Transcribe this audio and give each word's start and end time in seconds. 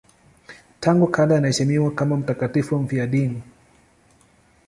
Tangu 0.79 1.07
kale 1.07 1.37
anaheshimiwa 1.37 1.91
kama 1.91 2.17
mtakatifu 2.17 2.79
mfiadini. 2.79 3.41